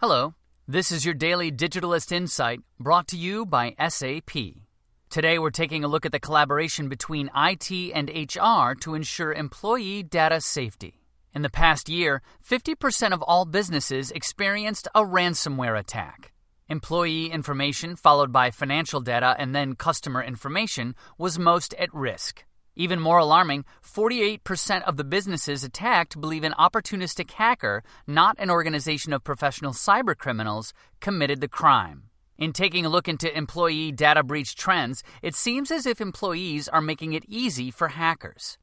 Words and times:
Hello, 0.00 0.34
this 0.68 0.92
is 0.92 1.04
your 1.04 1.14
daily 1.14 1.50
Digitalist 1.50 2.12
Insight 2.12 2.60
brought 2.78 3.08
to 3.08 3.16
you 3.16 3.44
by 3.44 3.74
SAP. 3.88 4.30
Today 5.10 5.40
we're 5.40 5.50
taking 5.50 5.82
a 5.82 5.88
look 5.88 6.06
at 6.06 6.12
the 6.12 6.20
collaboration 6.20 6.88
between 6.88 7.32
IT 7.34 7.72
and 7.72 8.08
HR 8.08 8.78
to 8.78 8.94
ensure 8.94 9.32
employee 9.32 10.04
data 10.04 10.40
safety. 10.40 11.00
In 11.34 11.42
the 11.42 11.50
past 11.50 11.88
year, 11.88 12.22
50% 12.48 13.10
of 13.12 13.22
all 13.22 13.44
businesses 13.44 14.12
experienced 14.12 14.86
a 14.94 15.02
ransomware 15.02 15.76
attack. 15.76 16.32
Employee 16.68 17.32
information, 17.32 17.96
followed 17.96 18.30
by 18.30 18.52
financial 18.52 19.00
data 19.00 19.34
and 19.36 19.52
then 19.52 19.74
customer 19.74 20.22
information, 20.22 20.94
was 21.18 21.40
most 21.40 21.74
at 21.74 21.92
risk. 21.92 22.44
Even 22.78 23.00
more 23.00 23.18
alarming, 23.18 23.64
48% 23.84 24.82
of 24.82 24.96
the 24.96 25.02
businesses 25.02 25.64
attacked 25.64 26.20
believe 26.20 26.44
an 26.44 26.54
opportunistic 26.56 27.32
hacker, 27.32 27.82
not 28.06 28.36
an 28.38 28.50
organization 28.50 29.12
of 29.12 29.24
professional 29.24 29.72
cybercriminals, 29.72 30.72
committed 31.00 31.40
the 31.40 31.48
crime. 31.48 32.04
In 32.38 32.52
taking 32.52 32.86
a 32.86 32.88
look 32.88 33.08
into 33.08 33.36
employee 33.36 33.90
data 33.90 34.22
breach 34.22 34.54
trends, 34.54 35.02
it 35.22 35.34
seems 35.34 35.72
as 35.72 35.86
if 35.86 36.00
employees 36.00 36.68
are 36.68 36.80
making 36.80 37.14
it 37.14 37.24
easy 37.26 37.72
for 37.72 37.88
hackers. 37.88 38.58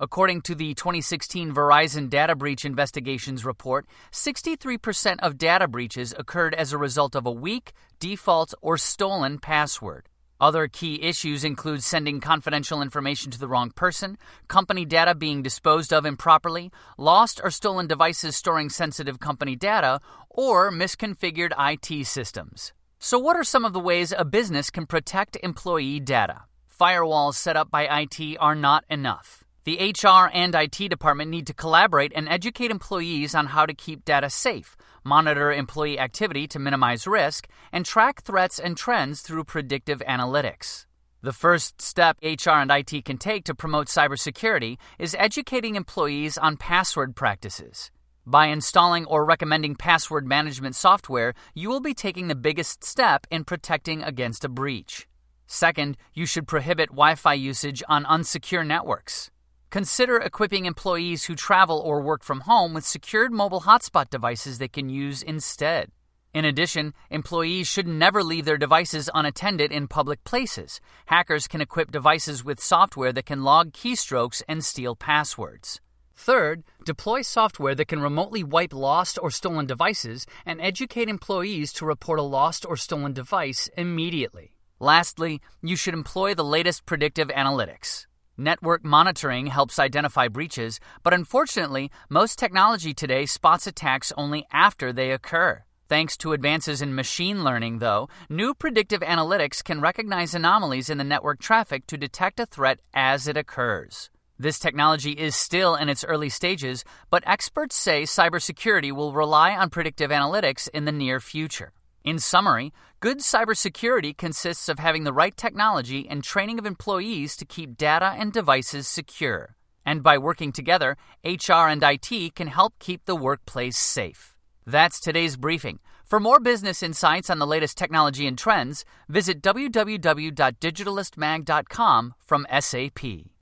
According 0.00 0.40
to 0.42 0.56
the 0.56 0.74
2016 0.74 1.52
Verizon 1.54 2.10
Data 2.10 2.34
Breach 2.34 2.64
Investigations 2.64 3.44
report, 3.44 3.86
63% 4.10 5.20
of 5.20 5.38
data 5.38 5.68
breaches 5.68 6.12
occurred 6.18 6.54
as 6.56 6.72
a 6.72 6.78
result 6.78 7.14
of 7.14 7.24
a 7.24 7.30
weak, 7.30 7.72
default, 8.00 8.52
or 8.62 8.76
stolen 8.76 9.38
password. 9.38 10.09
Other 10.40 10.68
key 10.68 11.02
issues 11.02 11.44
include 11.44 11.82
sending 11.82 12.18
confidential 12.18 12.80
information 12.80 13.30
to 13.30 13.38
the 13.38 13.46
wrong 13.46 13.70
person, 13.70 14.16
company 14.48 14.86
data 14.86 15.14
being 15.14 15.42
disposed 15.42 15.92
of 15.92 16.06
improperly, 16.06 16.72
lost 16.96 17.40
or 17.44 17.50
stolen 17.50 17.86
devices 17.86 18.36
storing 18.36 18.70
sensitive 18.70 19.20
company 19.20 19.54
data, 19.54 20.00
or 20.30 20.70
misconfigured 20.72 21.52
IT 21.58 22.06
systems. 22.06 22.72
So, 22.98 23.18
what 23.18 23.36
are 23.36 23.44
some 23.44 23.66
of 23.66 23.74
the 23.74 23.80
ways 23.80 24.14
a 24.16 24.24
business 24.24 24.70
can 24.70 24.86
protect 24.86 25.36
employee 25.42 26.00
data? 26.00 26.44
Firewalls 26.80 27.34
set 27.34 27.56
up 27.56 27.70
by 27.70 27.84
IT 27.84 28.36
are 28.40 28.54
not 28.54 28.84
enough. 28.88 29.44
The 29.64 29.92
HR 29.92 30.30
and 30.32 30.54
IT 30.54 30.88
department 30.88 31.30
need 31.30 31.46
to 31.48 31.52
collaborate 31.52 32.12
and 32.14 32.26
educate 32.26 32.70
employees 32.70 33.34
on 33.34 33.46
how 33.46 33.66
to 33.66 33.74
keep 33.74 34.06
data 34.06 34.30
safe, 34.30 34.74
monitor 35.04 35.52
employee 35.52 35.98
activity 35.98 36.46
to 36.48 36.58
minimize 36.58 37.06
risk, 37.06 37.46
and 37.70 37.84
track 37.84 38.22
threats 38.22 38.58
and 38.58 38.74
trends 38.74 39.20
through 39.20 39.44
predictive 39.44 40.02
analytics. 40.08 40.86
The 41.20 41.34
first 41.34 41.82
step 41.82 42.16
HR 42.22 42.52
and 42.52 42.70
IT 42.70 43.04
can 43.04 43.18
take 43.18 43.44
to 43.44 43.54
promote 43.54 43.88
cybersecurity 43.88 44.78
is 44.98 45.14
educating 45.18 45.74
employees 45.74 46.38
on 46.38 46.56
password 46.56 47.14
practices. 47.14 47.90
By 48.24 48.46
installing 48.46 49.04
or 49.04 49.26
recommending 49.26 49.74
password 49.74 50.26
management 50.26 50.74
software, 50.74 51.34
you 51.54 51.68
will 51.68 51.80
be 51.80 51.92
taking 51.92 52.28
the 52.28 52.34
biggest 52.34 52.82
step 52.82 53.26
in 53.30 53.44
protecting 53.44 54.02
against 54.02 54.42
a 54.42 54.48
breach. 54.48 55.06
Second, 55.46 55.98
you 56.14 56.24
should 56.24 56.48
prohibit 56.48 56.88
Wi 56.88 57.14
Fi 57.14 57.34
usage 57.34 57.82
on 57.88 58.06
unsecure 58.06 58.66
networks. 58.66 59.30
Consider 59.70 60.16
equipping 60.16 60.66
employees 60.66 61.26
who 61.26 61.36
travel 61.36 61.78
or 61.78 62.02
work 62.02 62.24
from 62.24 62.40
home 62.40 62.74
with 62.74 62.84
secured 62.84 63.32
mobile 63.32 63.60
hotspot 63.60 64.10
devices 64.10 64.58
they 64.58 64.66
can 64.66 64.88
use 64.88 65.22
instead. 65.22 65.92
In 66.34 66.44
addition, 66.44 66.92
employees 67.08 67.68
should 67.68 67.86
never 67.86 68.24
leave 68.24 68.46
their 68.46 68.58
devices 68.58 69.08
unattended 69.14 69.70
in 69.70 69.86
public 69.86 70.24
places. 70.24 70.80
Hackers 71.06 71.46
can 71.46 71.60
equip 71.60 71.92
devices 71.92 72.44
with 72.44 72.58
software 72.58 73.12
that 73.12 73.26
can 73.26 73.44
log 73.44 73.72
keystrokes 73.72 74.42
and 74.48 74.64
steal 74.64 74.96
passwords. 74.96 75.80
Third, 76.16 76.64
deploy 76.84 77.22
software 77.22 77.76
that 77.76 77.86
can 77.86 78.02
remotely 78.02 78.42
wipe 78.42 78.74
lost 78.74 79.20
or 79.22 79.30
stolen 79.30 79.66
devices 79.66 80.26
and 80.44 80.60
educate 80.60 81.08
employees 81.08 81.72
to 81.74 81.86
report 81.86 82.18
a 82.18 82.22
lost 82.22 82.66
or 82.66 82.76
stolen 82.76 83.12
device 83.12 83.70
immediately. 83.76 84.56
Lastly, 84.80 85.40
you 85.62 85.76
should 85.76 85.94
employ 85.94 86.34
the 86.34 86.44
latest 86.44 86.86
predictive 86.86 87.28
analytics. 87.28 88.06
Network 88.40 88.82
monitoring 88.82 89.48
helps 89.48 89.78
identify 89.78 90.26
breaches, 90.26 90.80
but 91.02 91.12
unfortunately, 91.12 91.90
most 92.08 92.38
technology 92.38 92.94
today 92.94 93.26
spots 93.26 93.66
attacks 93.66 94.14
only 94.16 94.46
after 94.50 94.94
they 94.94 95.10
occur. 95.10 95.62
Thanks 95.90 96.16
to 96.16 96.32
advances 96.32 96.80
in 96.80 96.94
machine 96.94 97.44
learning, 97.44 97.80
though, 97.80 98.08
new 98.30 98.54
predictive 98.54 99.02
analytics 99.02 99.62
can 99.62 99.82
recognize 99.82 100.34
anomalies 100.34 100.88
in 100.88 100.96
the 100.96 101.04
network 101.04 101.38
traffic 101.38 101.86
to 101.88 101.98
detect 101.98 102.40
a 102.40 102.46
threat 102.46 102.80
as 102.94 103.28
it 103.28 103.36
occurs. 103.36 104.08
This 104.38 104.58
technology 104.58 105.12
is 105.12 105.36
still 105.36 105.74
in 105.74 105.90
its 105.90 106.02
early 106.02 106.30
stages, 106.30 106.82
but 107.10 107.22
experts 107.26 107.76
say 107.76 108.04
cybersecurity 108.04 108.90
will 108.90 109.12
rely 109.12 109.54
on 109.54 109.68
predictive 109.68 110.10
analytics 110.10 110.66
in 110.72 110.86
the 110.86 110.92
near 110.92 111.20
future. 111.20 111.74
In 112.02 112.18
summary, 112.18 112.72
good 113.00 113.18
cybersecurity 113.18 114.16
consists 114.16 114.66
of 114.68 114.78
having 114.78 115.04
the 115.04 115.12
right 115.12 115.36
technology 115.36 116.08
and 116.08 116.24
training 116.24 116.58
of 116.58 116.64
employees 116.64 117.36
to 117.36 117.44
keep 117.44 117.76
data 117.76 118.14
and 118.16 118.32
devices 118.32 118.88
secure. 118.88 119.56
And 119.84 120.02
by 120.02 120.16
working 120.16 120.50
together, 120.52 120.96
HR 121.24 121.68
and 121.68 121.82
IT 121.82 122.34
can 122.34 122.46
help 122.48 122.78
keep 122.78 123.04
the 123.04 123.16
workplace 123.16 123.76
safe. 123.76 124.34
That's 124.66 124.98
today's 125.00 125.36
briefing. 125.36 125.80
For 126.06 126.18
more 126.20 126.40
business 126.40 126.82
insights 126.82 127.28
on 127.30 127.38
the 127.38 127.46
latest 127.46 127.78
technology 127.78 128.26
and 128.26 128.38
trends, 128.38 128.84
visit 129.08 129.40
www.digitalistmag.com 129.42 132.14
from 132.26 132.46
SAP. 132.60 133.30